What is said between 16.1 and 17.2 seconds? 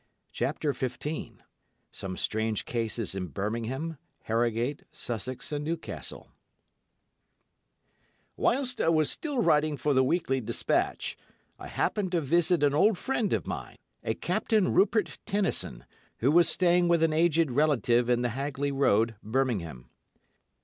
who was staying with an